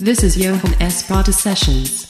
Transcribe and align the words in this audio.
This 0.00 0.22
is 0.24 0.34
Johan 0.34 0.80
S. 0.80 1.06
Prada 1.06 1.30
Sessions. 1.30 2.09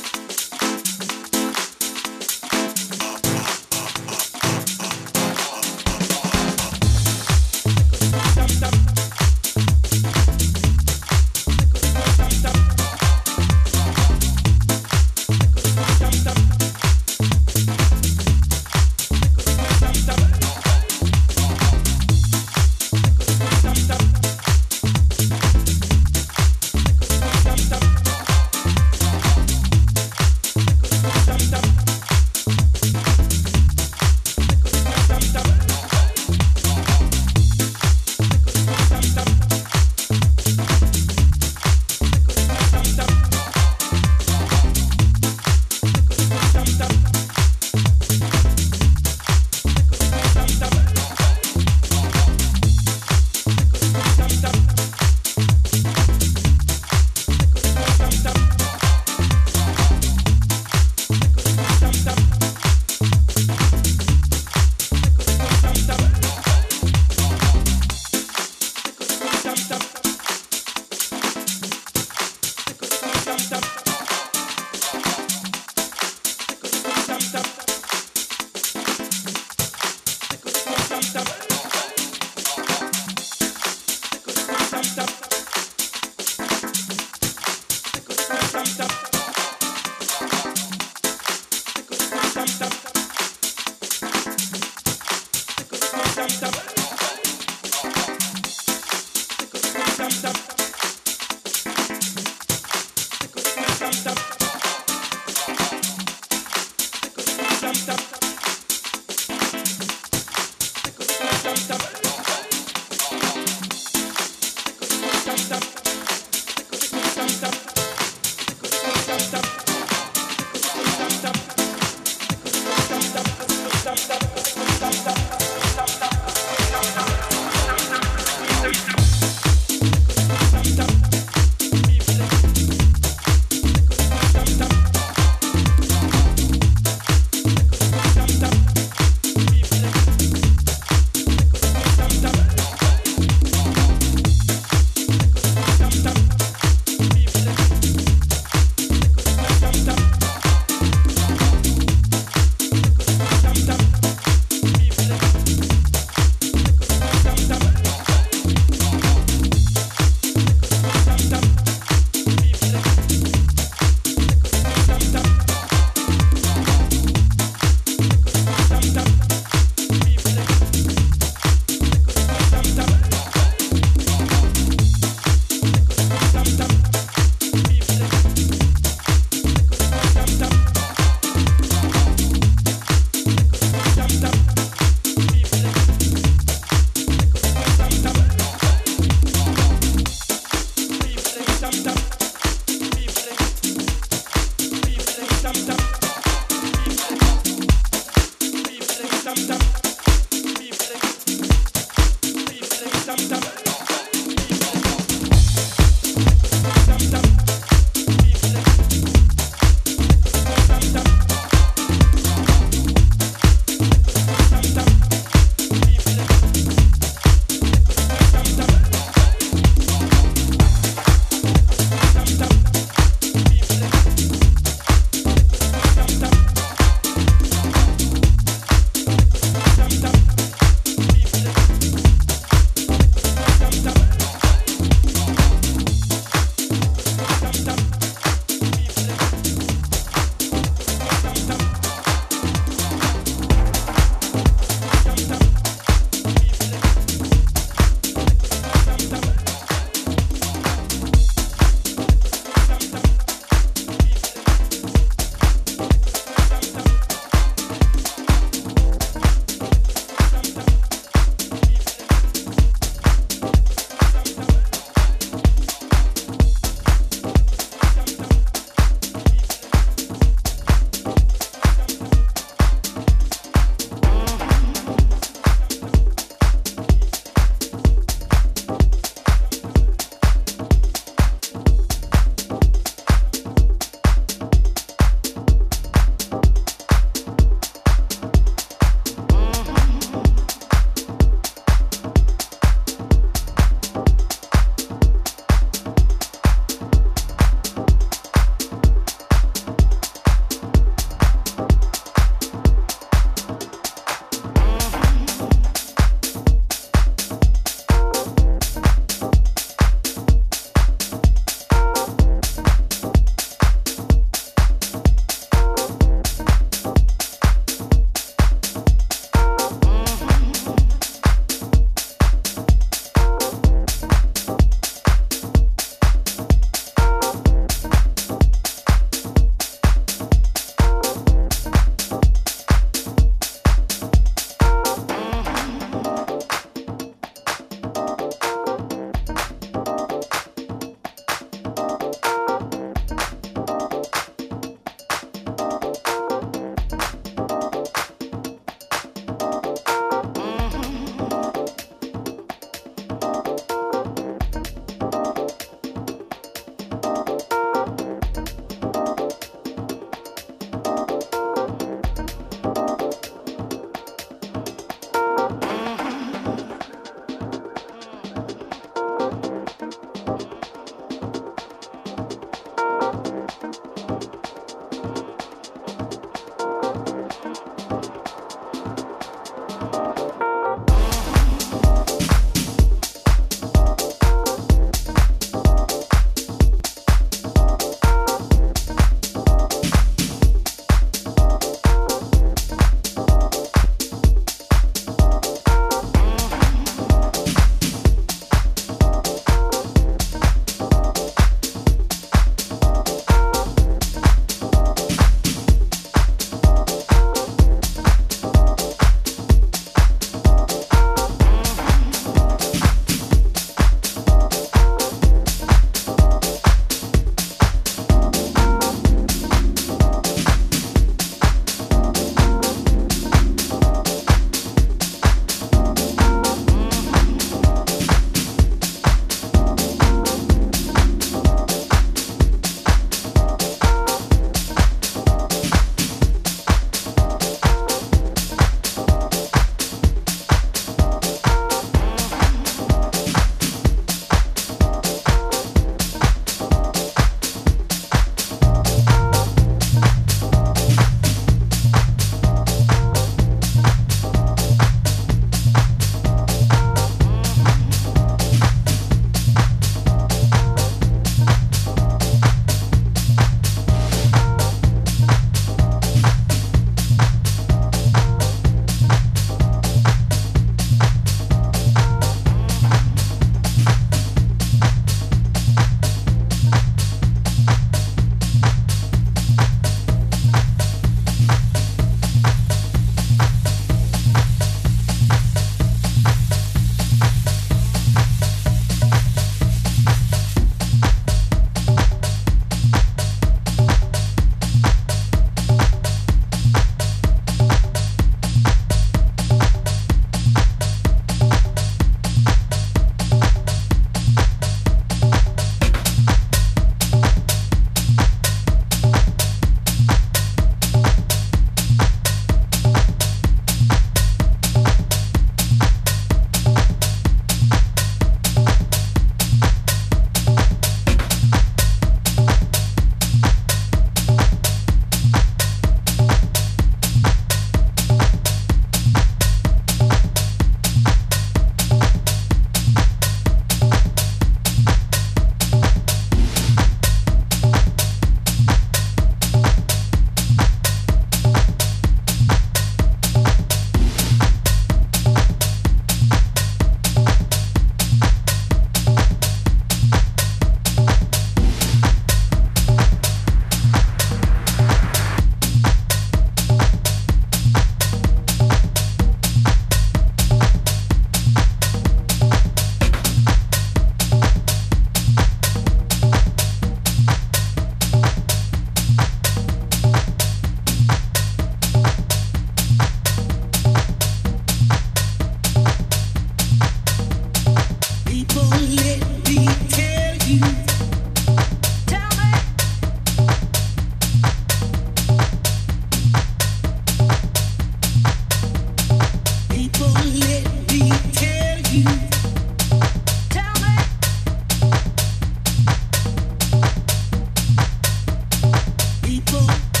people. 599.39 600.00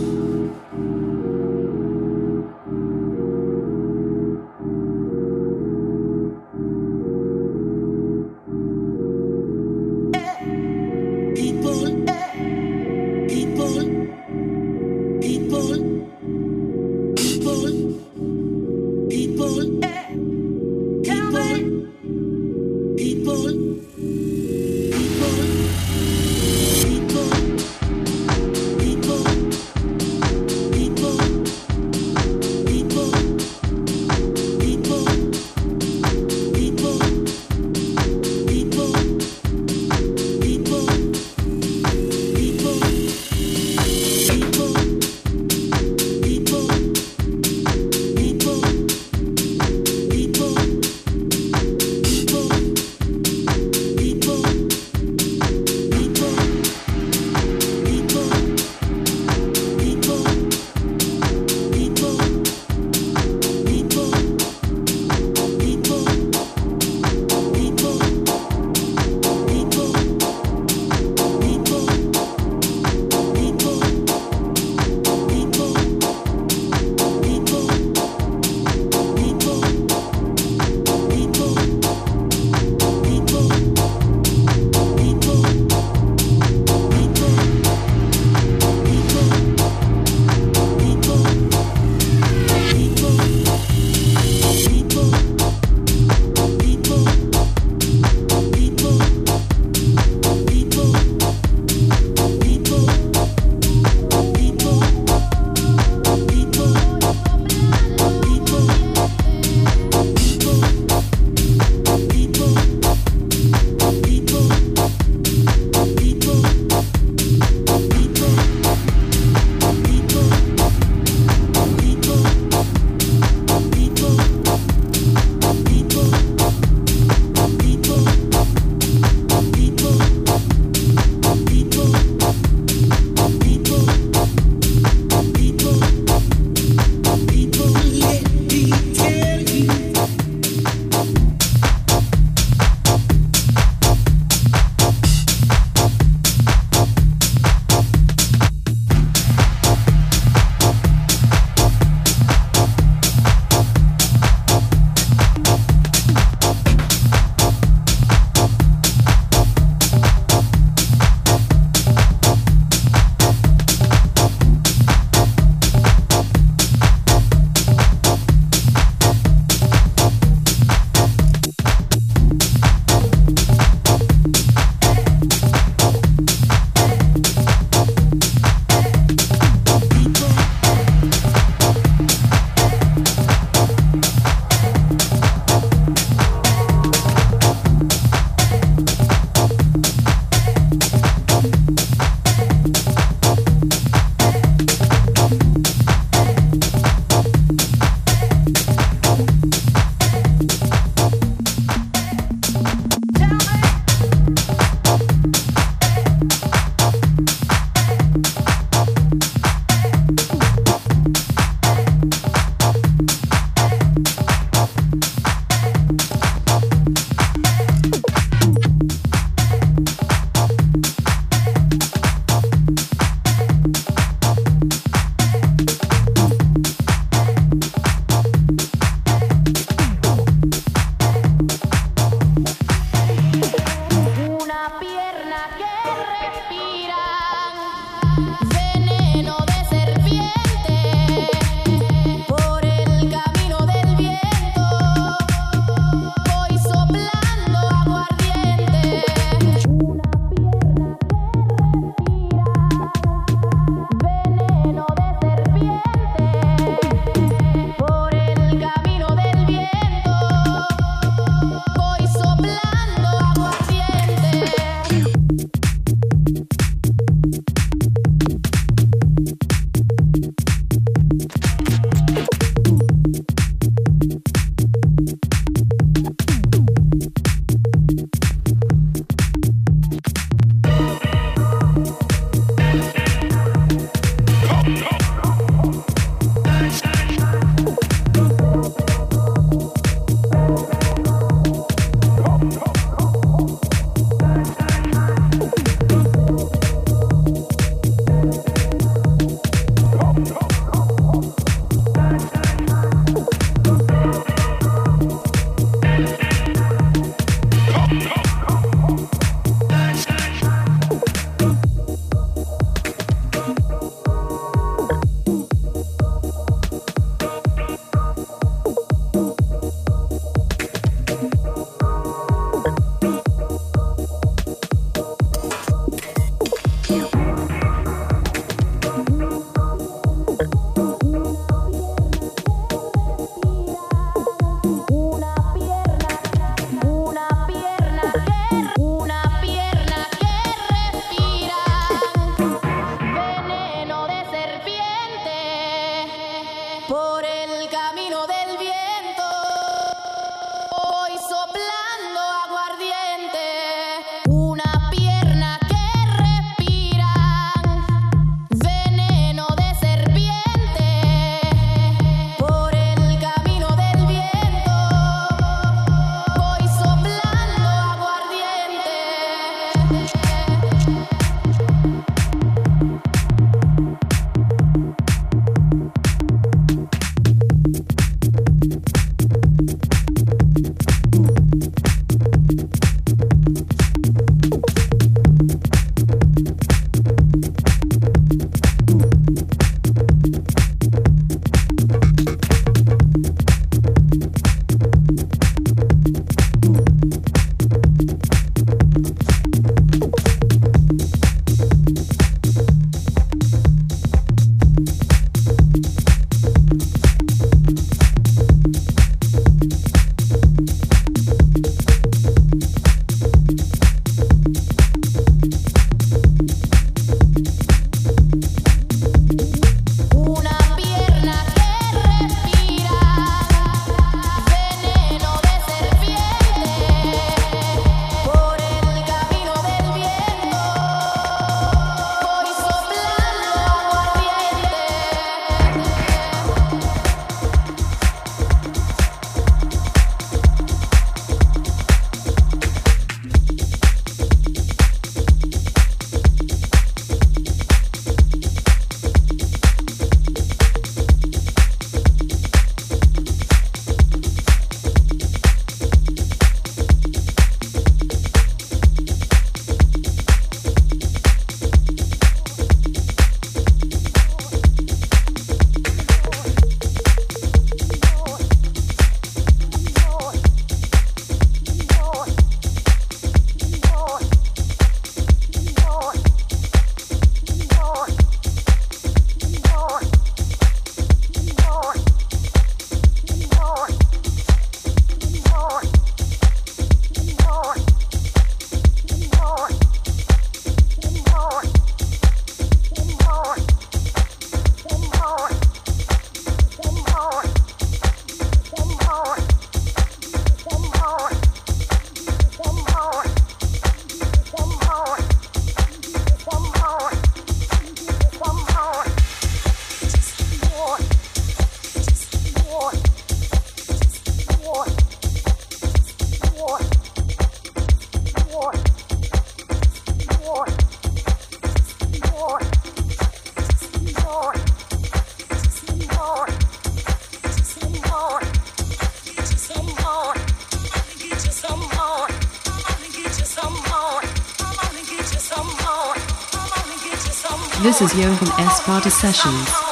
Is 538.01 538.15
Johan 538.15 538.47
S. 538.59 538.79
Esparta 538.79 539.11
Sessions. 539.11 539.90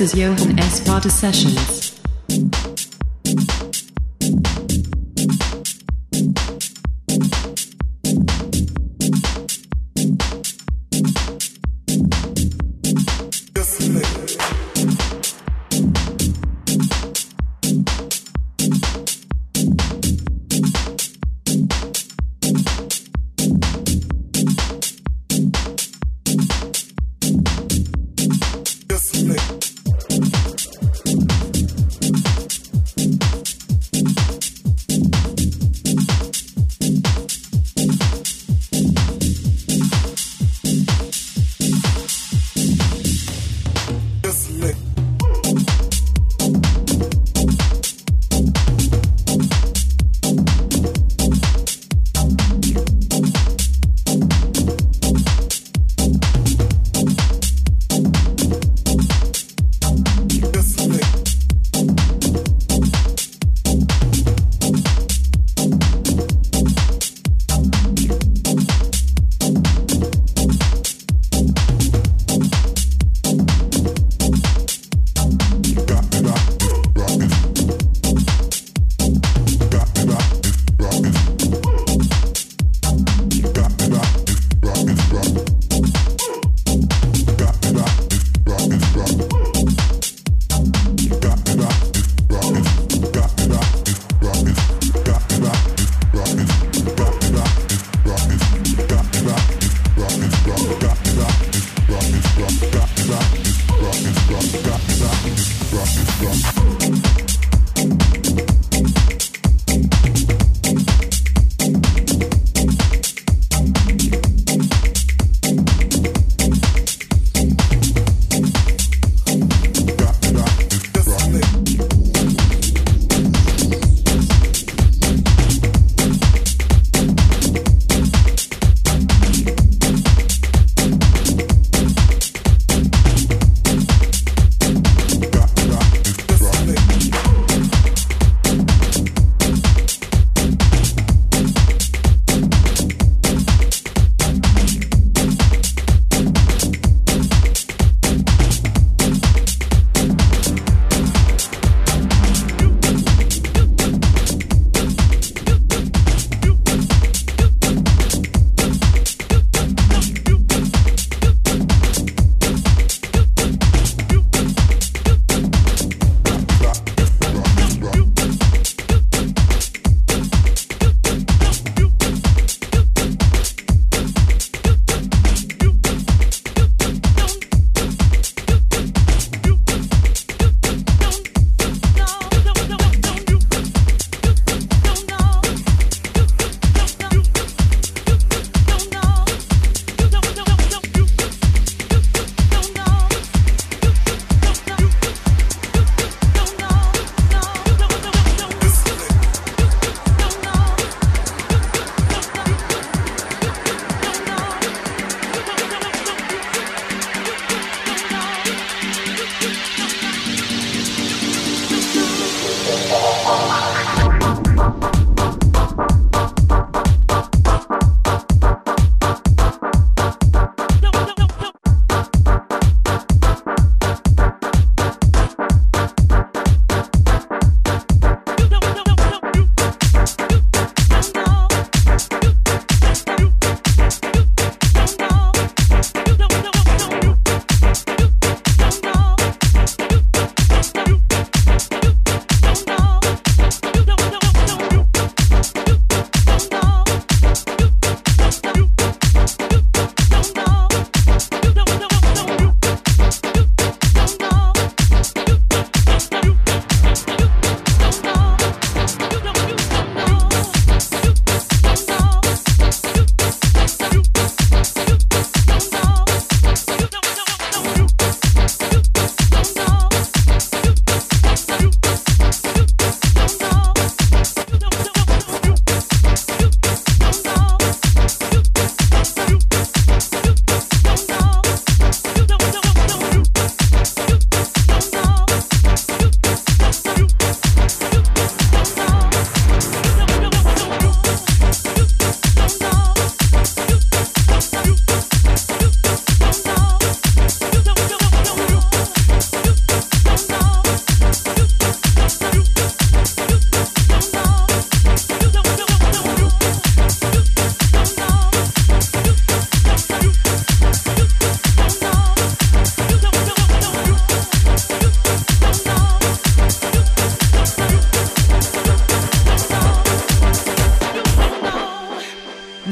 This 0.00 0.14
is 0.14 0.18
Johan 0.18 0.58
S. 0.58 0.80
Espada 0.80 1.10
Sessions. 1.10 1.79